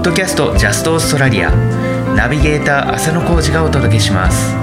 [0.00, 1.50] ッドキャストジャストオーストラリア。
[2.16, 4.56] ナビゲーター浅野浩二がお届けします。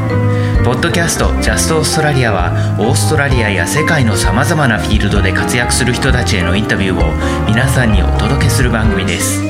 [0.66, 9.44] ポッドキャストジャストオーストラリアはオーストラリアや世界のさまざまなフィールドで活躍する人たちへのインタビューを皆さんにお届けする番組です。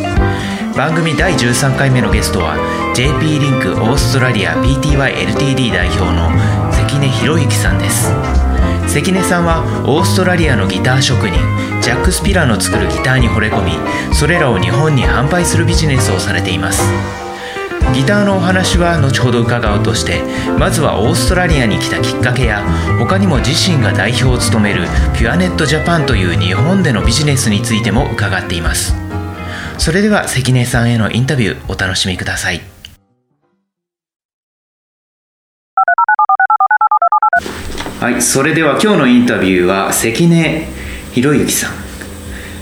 [0.76, 2.58] 番組第13回目のゲストは
[2.94, 6.30] JP リンクオーストラリア PTYLTD 代表の
[6.70, 8.12] 関根博之さんです。
[8.88, 11.38] 関根さんはオーストラリアのギター職人
[11.82, 13.72] ジャック・スピラーの作るギターに惚れ込み
[14.14, 16.82] それらを日本に販売するビジネスをされています。
[17.94, 20.22] ギターのお話は後ほど伺おうとして
[20.60, 22.62] まずはオーストラリアに来たきっかけや
[23.00, 24.84] 他にも自身が代表を務める
[25.18, 28.94] ピュアネットジャパンという日本でのビジネスについても伺っています。
[29.78, 32.77] それでは関根さんへのインタビューお楽しみください。
[38.00, 40.68] はいそれでは今日のインタビューは関根
[41.14, 41.74] 博之さん。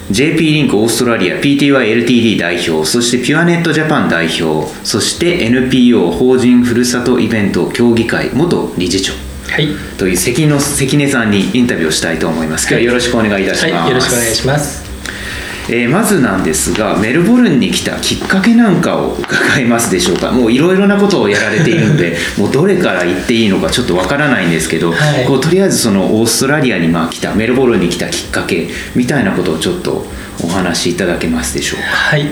[0.09, 9.13] JP リンクオーストラリア PTYLTD 代表そしてピュアネットジャパン代表そして NPO 法人ふるさとイベント協議会元理事長。
[9.51, 12.63] はい、という関の関根さんにインタビューをしたいと思います。
[12.69, 14.94] 今日はよろしくお願いいたします、はい、よろしくお願いします
[15.67, 20.31] えーまずなんですがメルボルンに来たきっかけなんかを伺えますでしょうか。
[20.31, 25.25] もういろいろなことをやられているので もうどれから言っていいのかちょっとわからないんですけど、はい。
[25.25, 30.05] こうとりあえずそのオーストラリアにまあ来たメルボルンに来たきっかけみたいなことをちょっと
[30.43, 31.85] お話しいただけますでしょうか。
[31.87, 32.27] はい。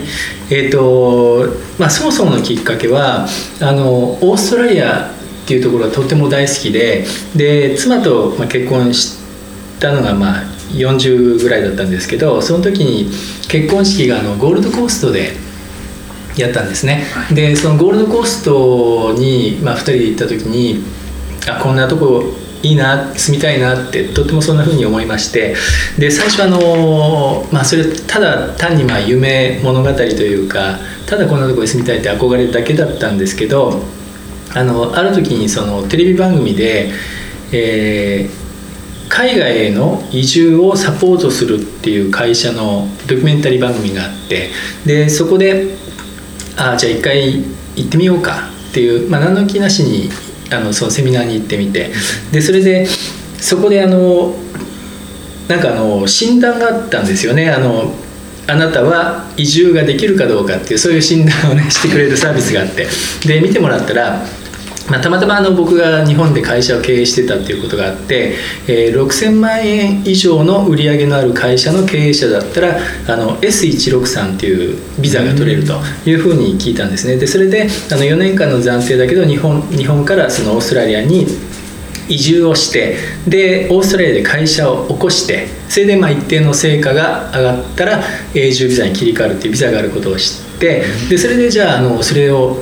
[0.50, 3.26] えーとまあ、そもそものきっかけは
[3.60, 5.10] あのオーストラリア
[5.44, 9.23] っていうところがとても大好きでで妻とまあ結婚し
[9.78, 13.10] たのがまあ40ぐらいだったんですけどその時に
[13.48, 15.32] 結婚式があのゴールドコーストで
[16.36, 17.34] やったんですね、はい。
[17.34, 20.82] でそのゴールドコーストに、まあ、2人で行った時に
[21.48, 22.24] あこんなとこ
[22.62, 25.54] いいな住みたいなってとってもそんな風に思いまして。
[25.98, 33.82] で最初あの、まあ、それただ単にまあ夢物語というかただこんなとこに住みたいって憧れるだけだったんですけど
[34.54, 36.90] あのある時にそのテレビ番組で、
[37.52, 38.43] えー
[39.08, 44.50] 海外への移住をサポートするっていう会社のドキュメンタリー番組があって
[44.86, 45.76] でそこで
[46.56, 47.42] ああじゃあ一回
[47.76, 50.08] 行ってみようかっていう、まあ、何の気なしに
[50.52, 51.90] あのそのセミナーに行ってみて
[52.32, 52.86] でそれで
[53.38, 54.34] そこであの
[55.48, 57.50] なんかあの診断があったんですよね。
[57.50, 57.92] あの
[58.46, 62.86] あなたは移住ができるかどうかっていうそういう診断をねしてくれるサービスがあって。
[63.26, 64.24] で見てもらったら
[64.90, 68.34] まあ、たまたまあの僕が日本で会社を経営してたっていうことがあって、
[68.68, 72.78] えー6000万円以上の売り上げのある会社の経営者だったら
[73.08, 75.74] あの S163 っていうビザが取れると
[76.06, 77.16] いうふうに聞いたんですね。
[77.16, 81.26] でそれであの4年間の暫定だけど日本日本からそのオーストラリアに
[82.08, 82.96] 移住をして
[83.26, 88.00] でオーストラリアで会社を起こしてそれでまあ一定の成果が上がったら
[88.34, 92.58] 永住ビザに切り替わるっていうビザがあることを知ってでそれでじゃああのそれを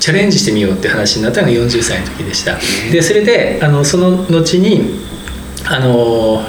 [0.00, 2.58] チャレンジしてみようって話になったのが40歳の時でした。
[2.90, 4.98] でそれであのその後に
[5.66, 6.42] あの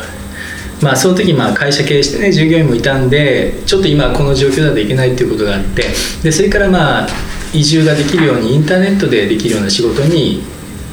[0.81, 5.83] まあその時まあ会社経営してね従業員もいたんでちょっと今この状況だといけないっていうことがあって
[6.23, 7.07] でそれからまあ
[7.53, 10.41] 移住ができるようにインターネットでできるような仕事に、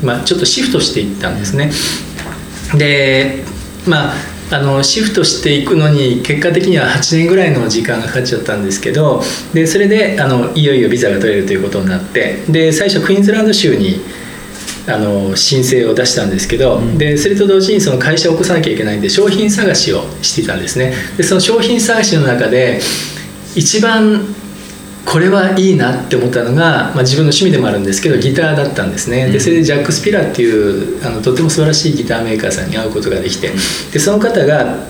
[0.02, 1.70] まあ、ちょっとシフトしていったんですね。
[2.76, 3.44] で
[3.86, 4.14] まあ
[4.50, 9.22] あのシフトしていくのに結果的には8年ぐらいの時間がかかっちゃったんですけど
[9.52, 14.00] でそれであのいよいよビザが取れるということになってで最初クイーンズランド州に
[14.86, 20.94] あの申請を出したんですけど、でそれと同時にその会社を起こさなきゃいけないんで商品探しをしていたんですね。
[21.18, 22.80] でその商品探しの中で
[23.54, 24.34] 一番
[25.10, 29.30] これはいいなって思ったのが、まあ、自分の趣味でもあるんですけどギターだったんですね。
[29.30, 33.50] でそれでジャック・スピラっていうあのとても素晴らしいギターメーカーさんに会うことができて
[33.92, 34.86] でその方が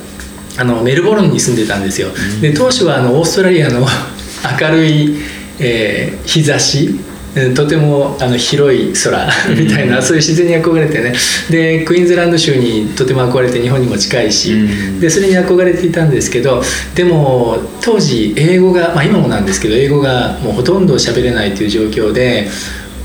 [0.58, 2.08] あのメルボルンに住んでたんですよ。
[2.40, 3.86] で当初はあのオーストラリアの
[4.60, 5.16] 明るい、
[5.60, 7.17] えー日差しうん
[7.54, 11.14] とてもあの広い空みたいなそういう自然に憧れてね。
[11.50, 14.56] でクイーンズランド州にとても憧れて日本にも近いしう
[14.96, 15.00] ん。
[15.00, 16.62] でそれに憧れていたんですけど
[16.94, 22.48] でも当時英語が、まあ、今もなんですけど英語がもうほとんど喋れないという状況で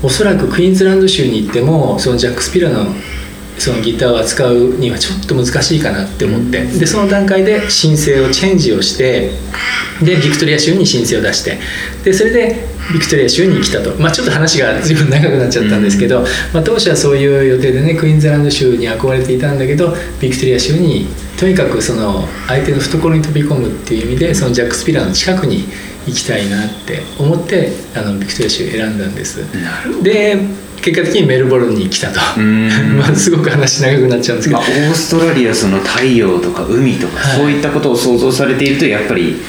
[0.02, 2.86] おそらくクイーンズランド州に行ってもそのジャック・スピラの
[3.58, 6.64] そのギターを扱うにはちょっと難しいかなって思って。
[6.64, 9.30] でその段階で申請をチェンジをして
[10.02, 11.58] でビクトリア州に申請を出して。
[12.04, 16.20] でそれでビクトリア州に来たと、まあ、ちょっと話が随分長くなっちゃったんですけど、
[16.52, 21.06] まあ、当初はそういう予定でねクイーンズランド州に憧れていたんだけどビクトリア州に
[21.38, 25.64] とにかくその相手の懐に飛び込むっていう意味でそのジャック・スピラーの近くに
[26.06, 29.38] 行きたいなって思ってあのビクトリア州を選んだんです。
[29.56, 30.36] なるで
[30.84, 32.20] 結果的にメルボルンに来たと。
[32.36, 32.68] うん。
[33.00, 37.38] まあすごく話長くなっちゃうんですけど、まあ、オーストラリアその太陽とか海とか、はい。
[37.38, 39.40] そういったことを想像されているとやっぱり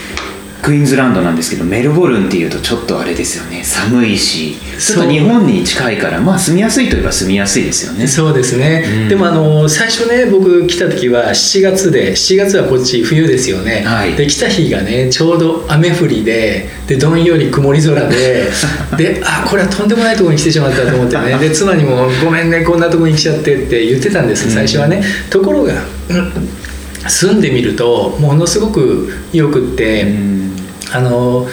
[0.66, 3.64] クイーンズランドなんですけどメルボルンっていうとちょっとあれですよね。
[3.64, 8.08] 寒いしちょっと日本に近いからまあ住みやすいといえば住みやすいですよね。
[8.08, 18.50] そうですね、うん、でもあの最初ね僕来た時は7月で7月はこっち冬ですよね、はい、で来た日がねちょうど雨降りででどんより曇り空で
[18.98, 21.38] であこれはとんでもないところに来てしまったと思ってね。
[21.40, 25.74] で妻にも「ごめんねこんなところに来ちゃって」って言ってたんです最初はね、ところが、
[26.10, 26.32] うん
[27.08, 30.45] 住んでみるとものすごくよくって、うん、
[30.96, 31.48] あの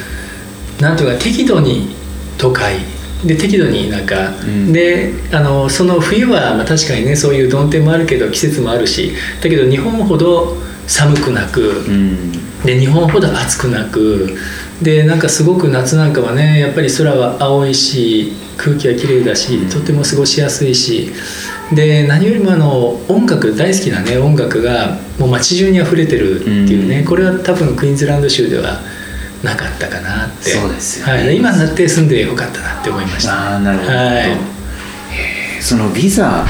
[0.81, 1.95] なんていうか適度に
[2.39, 2.77] 都会。
[3.25, 10.57] で適度に田舎、うん、であのその冬は、まあ、確かにねそういう曇天もあるけど季節もあるしだけど日本ほど
[10.89, 12.33] 寒くなく、うん、
[12.65, 14.37] で日本ほど暑くなく
[14.83, 21.13] でなんかすごく夏なんかはねやっぱり空は青いし空気は綺麗だしとても過ごしやすいし
[21.73, 28.81] で何よりもあの音楽大好きなね音楽がもう街中に溢れてるっていうね、うん、これは多分クイーンズランド州では
[29.43, 30.51] なかったかなって。
[30.51, 36.47] そうですよ、ね、はい、今になって住んでよかったなって思いました、ああなるほど、はい、そのビザ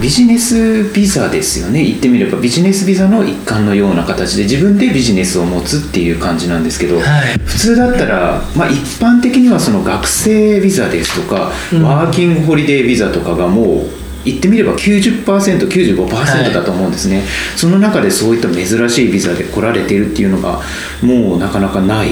[0.00, 1.84] ビジネスビザですよね。
[1.84, 17.26] 言ってみればビジネスビザの一環のような形で自分でビジネスを持つっていう感じなんですけど、はい、普通だったら、まあ、一般的にはその学生ビザですとか、うん、ワーキングホリデービザとかがもう言ってみれば 90%95% だと思うんですね、はい、
[17.56, 20.60] その中でそういった珍しいビザで来られているっていうのが
[21.02, 22.10] もうなかなかない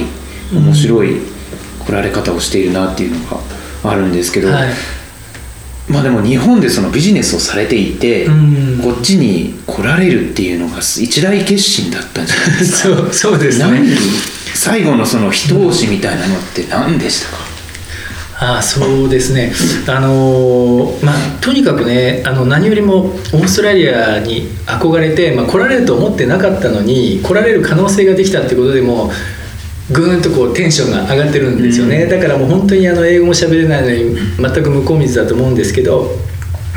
[0.53, 1.17] 面白い
[1.85, 3.39] 来られ方をしているなっていうのが
[3.83, 4.69] あるんですけど、はい、
[5.89, 12.95] まあでも日本でそのビジネスをされていて、こっちに来られるっていうのが一大決心だったんじゃないですか。
[12.95, 13.81] そうそうですね。
[14.53, 17.37] 最後のその一押しみたいなのって何でしたか、
[18.43, 19.53] あそうですね、
[19.87, 29.11] あのまあ、とにかくねあの何よりもオーストラリアに憧れて、まあ、来られると思ってなかったのに来られる可能性ができたってことでも
[29.91, 36.07] ぐーんとこうテンションが上がってるんですよね、うん、だからもう本当にあの英語も喋れないのに全く向こう水だと思うんですけど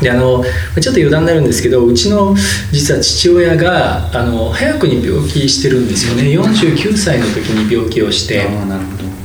[0.02, 0.44] であの
[0.80, 2.34] ちょっと余談になるんですけどうちの
[2.72, 6.24] 実は父親があの早くに病気してるんですよね。
[6.24, 8.46] 49歳の時に病気をして。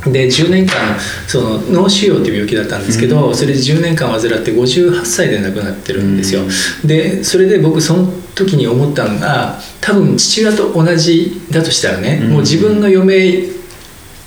[0.05, 0.97] で10年間
[1.27, 6.45] その脳腫瘍っていう病気だったんですけど、うん、それで10年間患って58歳で亡くなってるんですよ、う
[6.85, 13.59] ん、でそれで僕その時に思ったのが多分父親と同じだとしたらね、うん、もう自分の余命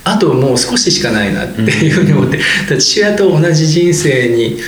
[0.04, 2.40] あともう少ししかないなっていうふうに思って、
[2.76, 4.58] 父親と同じ人生に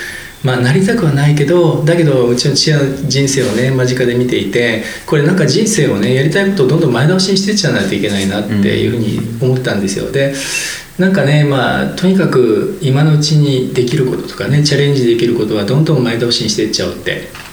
[0.44, 10.12] まあ、なりたくはないけどだけどうちの父親の人生をね間近で見ていてこれなんか人生をねやりたいことをどんどん前倒しにしていっちゃわないといけないなっていうふうに思ったんですよ。
[10.12, 10.34] で
[10.98, 17.43] なんかねまあとにかく今のうちにできることとかねチャレンジできることはどんどん前倒しにしていっちゃおうって。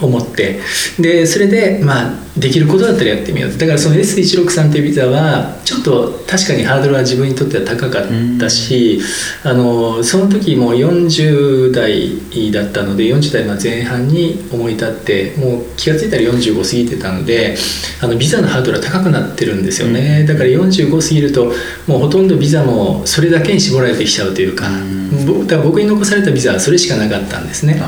[0.00, 0.60] 思って。
[0.98, 3.56] でそれでまあできることだったらやってみよう。
[3.56, 8.04] だからその S163 っていうビザはちょっと確かにハードルは自分にとっては高かっ
[8.38, 9.00] たし、
[9.42, 17.56] あのその時も40代だったので40代の前半に思い立ってもう気が付いたら45過ぎてたので
[18.02, 21.52] あのビザのハードルは高くなってるんですよね、だから45過ぎると
[21.86, 27.80] もうほとんどビザもそれだけに絞られてきちゃうというか,、だから僕に残されたビザはそれしかなかったんですね。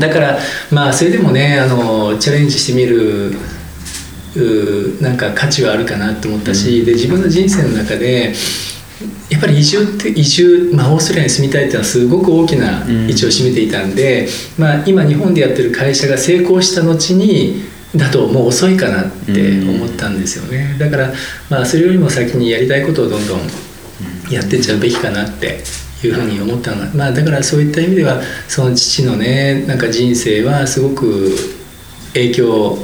[0.00, 0.38] だから
[0.70, 3.32] まあそれでもねあのチャレンジしてみる
[5.00, 8.34] なんか価値はあるかなと思ったし、で自分の人生の中で
[9.30, 14.26] やっぱり移住って移住、まあ、オーストラリアに住みたいっていうのはすごく大きな位置を占めていたんで、
[14.58, 17.62] うん、まあ、今日本でやってる会社が成功した後に
[17.94, 21.12] だともう遅いかなって思ったんですよね、だから、
[21.48, 23.40] まあ、それよりも先にやりたいことをどんどん。
[24.30, 25.60] やってっちゃうべきかなって
[26.04, 26.82] いうふうに思ったの。
[26.82, 31.34] が、まあ、だからそういった意味ではその父のねなんか人生はすごく
[32.12, 32.78] 影響を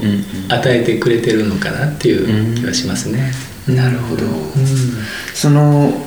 [0.49, 3.33] 与えてくれてるのかなっていう気はしますね。
[3.69, 4.33] うん、なるほど、うん、
[5.35, 6.07] その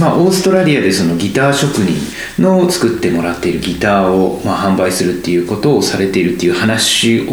[0.00, 7.24] まあ、オーストラリアでそのギター職人の作ってもらっているギターをまあ販売するっていうことをされているっていう話を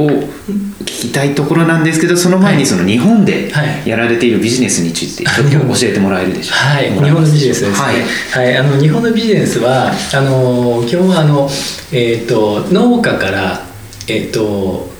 [0.81, 3.51] 聞きたいところなんですけどその前にその日本で
[3.85, 8.01] やられているビジネスについてちょっと教えてもらえるでしょうか、はい、日本のビジネスですね、はい、
[8.45, 11.49] はい、あの日本のビジネスはあの基本はあの、
[11.91, 13.65] えーと、農家から、
[14.07, 14.91] えーと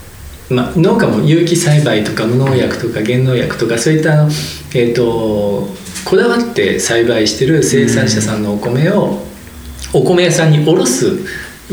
[0.49, 5.67] まあ、農家も有機栽培とか無農薬とか減農薬とかそういったあの、えーと、
[6.05, 9.25] こだわって栽培してる生産者さんのお米を
[9.93, 11.05] お米屋さんに卸す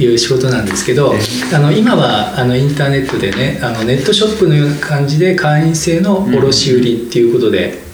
[0.01, 1.13] いう仕事なんですけど
[1.53, 7.88] あの今はあのインターネットでねあのネットショップのような感じで会員制の卸売っていうことで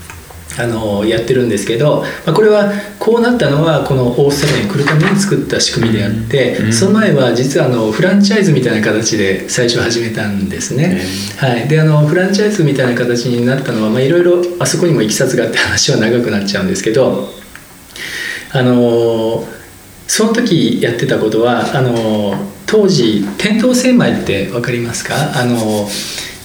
[0.56, 11.00] あのやってるんですけど、まあ、これはこうなったのはこのオーストラリアに来るために作った仕組みであって、うん、その前は実はあのフランチャイズみたいな形で最初始めたんですね、
[11.38, 17.28] はい、であのフランチャイズみたいな形になったのはいろいろあそこにもいきさつがあって話は長くなっちゃうんですけど
[18.52, 19.44] あの
[20.06, 22.34] その時やってたことはあの
[22.66, 25.14] 当時店頭精米って分かりますか？
[25.38, 25.88] あの、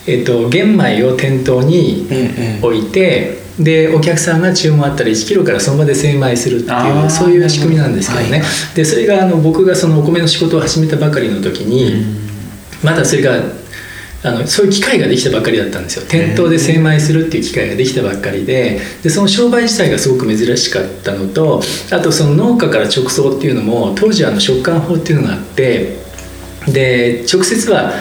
[0.07, 2.07] えっと、玄米を店頭に
[2.61, 3.35] 置いて、うん。
[3.35, 12.05] うん、でお客さんが注文あったら1キロからその場で精米するっていうそういう仕組みなんですけどね、はい、でそれがあの僕がそのお米の仕事を始めたばかりの時に、
[12.83, 13.59] まだそれが
[14.21, 16.05] あのそういう機会ができたばっかりだったんですよ。
[16.07, 18.79] 店頭で精米するっていう機会ができたばっかりで。
[19.01, 21.61] でその商売自体がすごく珍しかったのと
[21.91, 25.99] あとその農家から直送っていうのも当時はあの食感法っていうのがあって
[26.67, 27.93] で直接は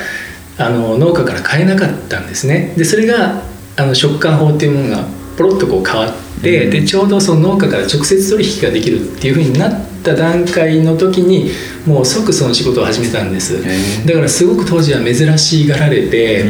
[0.58, 2.74] あの農家から買えなかったんですね。
[2.76, 3.42] でそれが
[3.76, 11.50] あの食感法っていうものがポロッとこう変わって、うん、でちょうどその農家から直接取引ができるっていうふうになった段階の時に
[11.87, 13.62] もう即その仕事を始めたんです。
[14.04, 16.45] だからすごく当時は珍しがられて、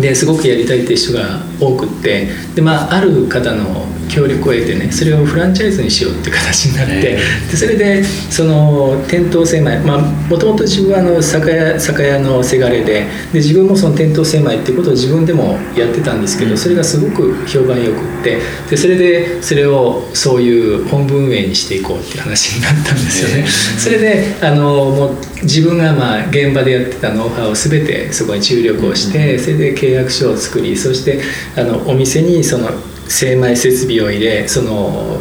[0.00, 7.16] ですごくやりたいって人が多くってで、まあ、ある方の協力を得てねそれをフランチャイズにしようっていう形になって、
[7.50, 18.38] でそれでその店頭精米もともと自分はあの酒屋酒屋のせがれでで自分もその店頭精米っていうことを自分でもやってたんですけどそれがすごく評判よくって
[18.70, 23.46] でそれでそれをそういう本部運営にしていこうっていう話になったんですよね。
[23.78, 31.20] それであのもう自分がまあ現場でやってたノウハウを全てそこに注力をしてそれで契約書を作りそして
[31.56, 32.70] あのお店にその
[33.08, 35.18] 精米設備を入れその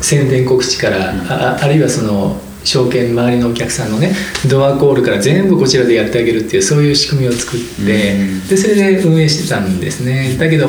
[0.00, 4.14] 宣伝告知からああるいはその証券周りのお客さんのね
[4.48, 8.16] ドアコールから全部こちらでやってあげるっていうそういう仕組みを作って
[8.48, 10.36] でそれで運営してたんですね。
[10.38, 10.68] だけど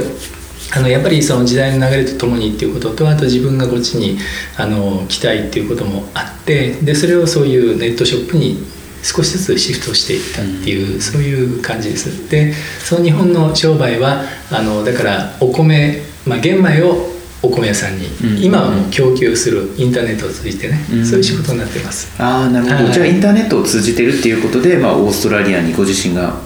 [0.76, 4.18] あのやっぱりその時代の流れとともにっていうこととあと自分がこっちに
[4.58, 8.58] あの来たいっていうこともあってでそれをそういうネットショップに
[9.06, 12.28] 少しずつシフトしていったっていう、そういう感じです。
[12.28, 12.54] で
[12.84, 18.08] その日本の商売はあのだからお米、まあ、玄米をお米屋さんに、
[18.44, 22.12] 今はもう供給するインターネットを通じてね、そういう仕事になってます。
[22.22, 26.39] ああなるほど、はい、じゃあインターネットを通じてるっていうことで、まあ、オーストラリアにご自身が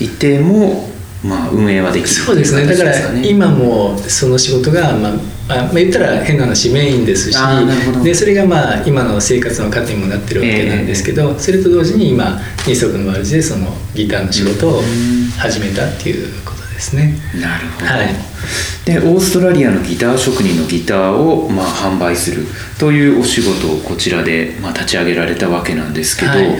[0.00, 0.90] いても
[1.22, 2.64] まあ、運営はできるそうですね。
[2.64, 5.12] だから今もその仕事が、まあ
[5.48, 7.38] まあ、言ったら変な話メインですし
[8.02, 14.80] でそれがまあ今の生活の糧にもなってるわけなんですけど、えー、それと同時に今二足のわらじでそのギターの仕事を
[15.38, 17.14] 始めたっていうことですね。
[17.34, 18.08] なるほど、はい、
[18.84, 22.46] でオーストラリアのギター職人のギターをまあ販売する
[22.78, 26.58] というお仕事をこちらでまあ立ち上げられたわけなんですけど、はいはい。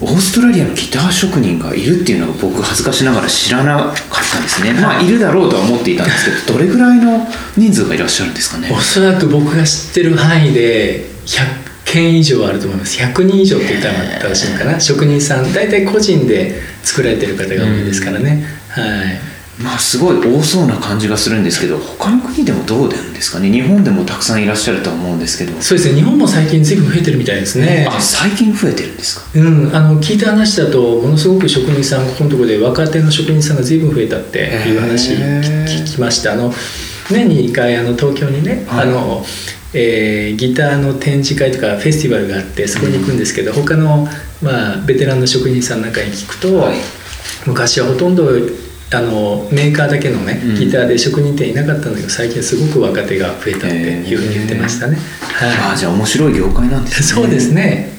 [0.00, 3.94] オーストラリアのギター職人がいるっていうのが僕恥ずかしながら知らなかっ
[4.32, 4.72] たんですね。
[4.72, 7.26] まあいるだろうとは思っていたんですけどどれぐらいの
[7.56, 8.70] 人数がいらっしゃるんですかね？
[8.72, 11.46] おそらく僕が知ってる範囲で100
[11.84, 13.00] 件以上あると思います。
[13.00, 14.80] 100人以上って言ったら正しいのかな。
[14.80, 18.44] 職人さん大体個人で作られてる方が多いですからね、
[18.80, 19.20] はい。
[19.62, 23.52] まあすごい多そうな感じがするんですけど他の国でもどうなんですかね？
[23.52, 25.60] 日本でもたくさんいらっしゃるとは思うんですけど。
[25.60, 25.94] そうですね。
[25.94, 27.86] 日本も最近随分増えてるみたいですね。
[27.88, 29.26] あ最近増えてるんですか？
[29.38, 36.32] うんあの聞いた話だとものすごく職人さんここのところで若手の職人さんが随分増えたっていう話聞きました。
[36.32, 36.52] あの
[37.10, 39.24] 年に1回あの東京にね、はい、あの
[39.76, 44.06] えー、ギターの展示会とかフェスティバルがあってそこに行くんですけど、うん、他の、
[44.40, 46.76] まあ、ベテランの職人さんなんかに聞くと、はい、
[47.44, 48.28] 昔はほとんど
[48.94, 57.06] あのメーカーだけのねギターで職人店いなかったんだけど最近すごく若手が増えたっていうふうに言ってましたね、はい、あじゃあ面白い業界なんですね。
[57.22, 57.92] そうですね。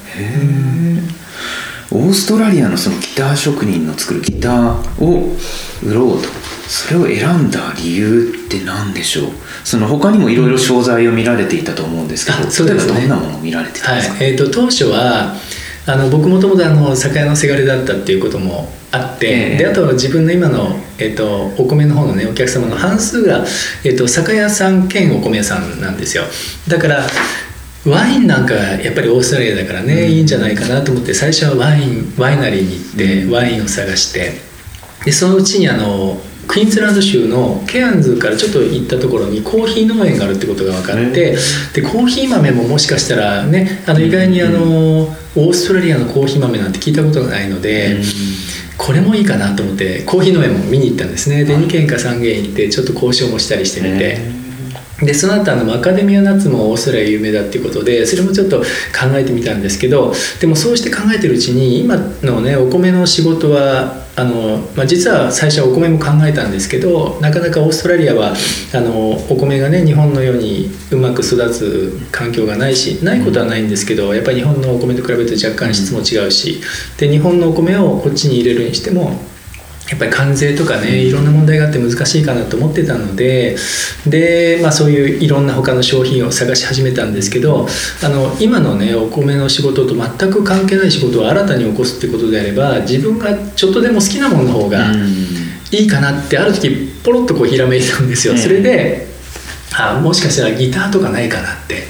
[1.92, 5.36] オーストラリアのそのギター職人の作るギターを
[5.84, 6.28] 売ろうと。
[6.68, 9.30] それを選んだ理由って何でしょう？
[9.62, 15.36] その他にもいろいろ商材を見られていたと思うんですけど、うん、例えばどんなものを見られてたんですか、はい、えーと当初は
[15.86, 23.44] あの僕もともと酒屋のせがれだったっていうこともあって、えー、であと自分の今の、えーと、お米の方のねお客様の半数が、
[23.84, 26.24] えーと、酒屋さん兼お米屋さんなんですよ。
[26.68, 27.06] だから
[27.86, 34.32] ワインなんかやっぱりオーストラリアだからね、うん、いいんじゃないかなと思って最初はワインワイナリーに行って、うん、ワインを探して
[35.04, 41.36] でそのうちにあのクイーンズランド州のケアンズからちょっと行ったところにコーヒー農園があるってことが分かって、
[41.74, 44.58] でコーヒー豆ももしかしたらねあの意外にあの、
[45.02, 48.00] オーストラリアのコーヒー豆なんて聞いたことがないので、
[48.78, 51.44] これもいいかなと思ってコーヒー農園も見に行ったんですね。
[51.44, 54.35] で2軒か3軒行ってちょっと交渉もしたりしてみて
[55.02, 58.64] でその後あのアカデミアナッツもオーストラリア有名だっていうことでそれもちょっと考
[59.14, 68.32] えてみたんですけどでもそうして考えてるうちに今のねお米の仕事はあの、まあ、実は最初はお米も考えたんですけどなかなかオーストラリアは
[68.74, 76.62] あのお米がね日本のようにうまく育つ環境がないしないことはないんですけどやっぱり日本のお米と比べると若干質も違うし
[76.96, 79.20] で日本のお米をこっちに入れるにしても
[79.88, 83.56] やっぱり関税とかねいろんな問題があって難しいかなと思ってたので
[84.06, 87.68] で、まあ、そういういろんな他の商品を探し始めたんですけど
[88.02, 94.92] あの今のねお米の仕事と全く関係ない仕事を新たに起こすってことであれば自分がちょっとでも好きなものの方が
[95.70, 98.36] いいかなってある時ポロッとこうひらめいたんですよ。
[98.36, 99.15] それで
[99.78, 101.84] あもしかしたらギターとかないかなって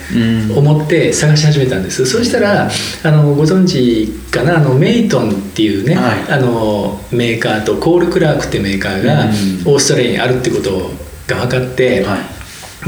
[0.54, 2.68] 思って探し始めたんです、うん、そしたら
[3.04, 4.56] あのご存知かな？
[4.56, 9.26] あのメイトンっていうね、はい、あのメーカーとコール・クラークってメーカーが
[9.70, 10.90] オーストラリアにあるってこと
[11.26, 12.36] が分かって、はい。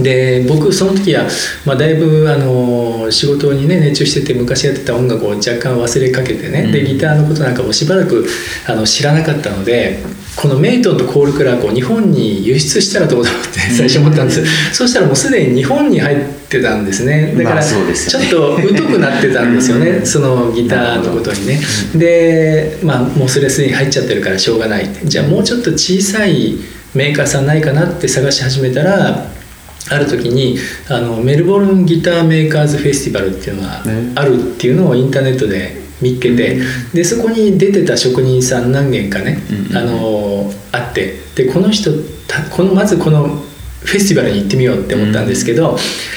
[0.02, 1.24] で僕その時は、
[1.64, 8.24] まあ、だいぶあの仕事にね熱中してて昔やってた音楽を若干忘れかけてね、うん、でギターのことなんかもしばらく
[8.68, 9.98] あの知らなかったので
[10.40, 16.18] このメイトンとコールクラークを日本に輸出したらどうだろうって最初思ったんです、うん、そうしたらもうすでに日本に入っ
[16.48, 17.34] てたんですね。
[17.36, 17.82] だからちょっ
[18.30, 20.06] と疎くなってたんですよね。
[20.06, 21.60] そのギターのことにね。
[21.96, 24.88] でまあもうそれすでに入っちゃってるからしょうがない。
[25.04, 26.54] じゃあもうちょっと小さい
[26.94, 29.26] メーカーさんないかなって探し始めたら
[29.90, 30.56] ある時に
[30.88, 33.82] あのメルボルンギターメーカーズフェスティバルっていうのが
[34.14, 36.60] あるっていうのをインターネットで見っけて、
[36.94, 39.38] でそこに出てた職人さん何軒かね、
[39.74, 41.90] あのあってでこの人
[42.50, 43.28] このまずこの
[43.80, 45.76] フェスティバルに行ってみようって思ったんですけど、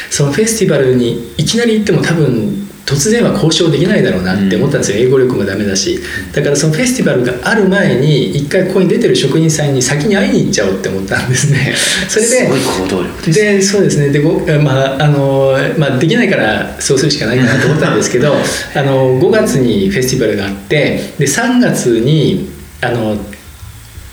[0.09, 5.99] そのフェスティバルにいきなり行っても多分突然は交渉できないだろうなって思ったんですよ、英語力もダメだし。
[6.33, 11.73] だからそのフェスティバルがある前に一回ここに出てる職人さんに先に会いに行っちゃおうって思ったんですね。
[12.09, 14.09] それで行動力ででそうですね。
[14.09, 14.19] で
[14.59, 18.35] まああの、まあ、できないからそうするしかないかなと思ったんですけど
[18.75, 22.49] あの5月にフェスティバルがあってで3月に
[22.81, 23.17] あの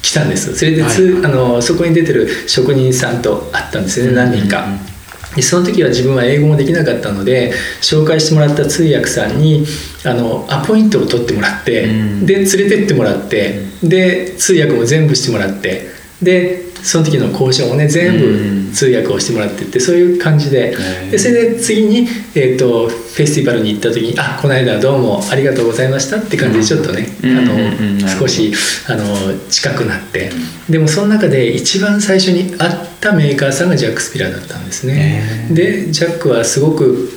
[0.03, 0.57] 来たんです。
[0.57, 4.67] それでつ、はい、あのそこに出てる職人さんと会ったんですね何人か。
[4.83, 4.98] うん
[5.39, 9.65] うんその時は自分は英語もできなかったので紹介してもらった通訳さんに
[10.05, 11.93] あのアポイントを取ってもらって、う
[12.23, 15.89] ん、で連れてってもらってで通訳も全部してもらって
[16.23, 20.77] でその時の交渉もね全部通訳をしてもらってってそういう感じで。
[21.11, 28.53] でそれで次に、えーと、フェスティバルに行った時に「あこの間どうもありがとうございました」って感じでちょっとね、あの少し
[28.87, 29.05] あの
[29.51, 30.31] 近くなって。
[30.69, 35.49] でもその中で一番最初に会ったメーカーさんがジャック・スピラーだったんですね。
[35.51, 37.11] でジャックはすごく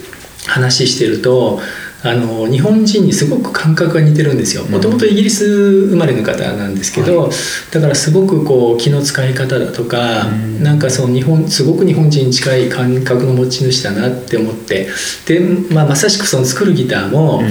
[0.45, 1.61] 話してると
[2.03, 4.65] あの日本人にすごく感覚が似てるんですよ。
[4.65, 5.45] もともとイギリス
[5.89, 7.31] 生まれの方なんですけど、はい、
[7.71, 14.89] だからすごくこう気の使い方だとか、うん、なんかその日本すごく日本人に近い感覚の持ち主だなって思って。
[15.27, 15.39] で、
[15.71, 17.49] まあ、まさしくその作るギターも、うん、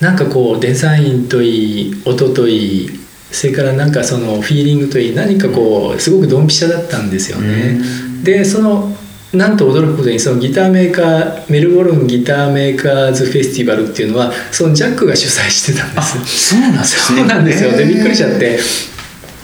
[0.00, 3.00] なんかこうデザインといい音といい
[3.32, 7.78] それからなんかそのフィーリングといい何かこうすごくドンピシャだったんですよね。
[7.80, 8.92] うん、でその
[9.32, 16.54] なんと驚くことにそのギターメーカーメルボルンギターメーカーズフェスティバルっていうのはそのジャックが主催してたんです。
[16.54, 17.18] そうなんですね。
[17.18, 17.72] そうなんですよ。
[17.72, 18.58] でびっくりしちゃって。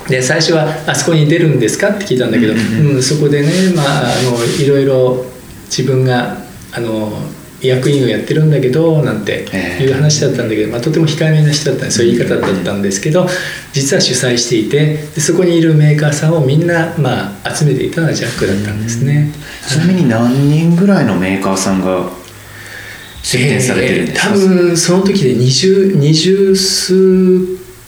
[0.08, 5.24] で最初は「あそこに出るんですか?」って聞いたんだけど、うん、うん、そこでねまああのいろいろ
[5.66, 6.38] 自分が
[6.72, 7.10] あの
[7.66, 9.44] 役員をやってるんだけどなんて
[9.81, 13.27] いう話だったんだけど、まあ、とても控えめな人だったんでそういう言い方だったんですけど
[13.72, 19.33] 実は主催していてでそこにいるメーカーさんをみんな、まあ、集めていたのがジャックだったんですね。
[19.68, 22.11] ちなみに何人ぐらいのメーカーさんが
[23.22, 26.94] 出展されてるんですか、えー、多分その時で二十二十数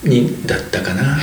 [0.02, 1.18] 人だったかな。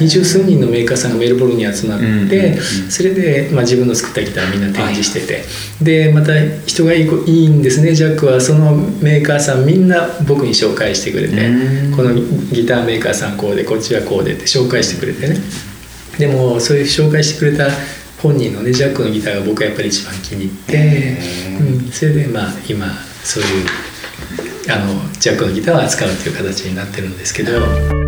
[0.00, 5.44] 二十数人のメーカーさんがメルボルンに集まって、それで、まあ、自分の作ったギターみんな展示してて、
[5.82, 6.32] でまた
[6.66, 8.40] 人がいいいいんですねジャックは。
[8.40, 11.34] そのメーカーさんみんな僕に紹介してくれて、
[11.94, 15.36] このギターメーカーさんこうでこっちはこうでって紹介してくれてね。
[16.18, 17.68] でもそういう紹介してくれた
[18.22, 21.18] 本人のねジャックのギターが僕はやっぱり一番気に入って、
[21.60, 22.86] うん、それでまあ今
[23.24, 23.66] そういう
[24.70, 28.01] あのジャックのギターを扱うっていう形になってるんですけど。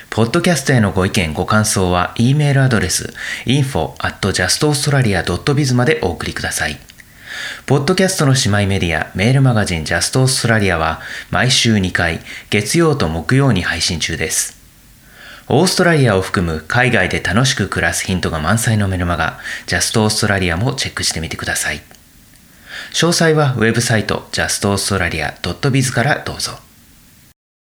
[0.10, 3.14] ポッドキャストへのご意見、ご感想は、e メールアドレス、
[3.46, 6.89] info at justaustralia.biz までお送りください。
[7.66, 14.58] ポッドキャストの姉妹メディア、メールマガジンジャストオーストラリアは、毎週2回、月曜と木曜に配信中です。
[15.48, 21.82] オーストラリアを含む海外で楽しく暮らすヒントが満載のメルマガ、ジャストオーストラリアもチェックしてみてください。
[22.94, 26.60] 詳細はウェブサイト justaustralia.biz からどうぞ。